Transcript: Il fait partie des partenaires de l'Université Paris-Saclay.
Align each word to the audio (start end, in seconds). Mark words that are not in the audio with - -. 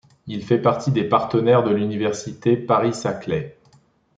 Il 0.25 0.43
fait 0.43 0.57
partie 0.57 0.89
des 0.89 1.03
partenaires 1.03 1.61
de 1.61 1.69
l'Université 1.69 2.57
Paris-Saclay. 2.57 3.59